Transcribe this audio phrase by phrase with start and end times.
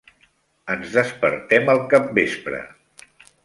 [0.75, 2.67] Ens despertem al capvespre.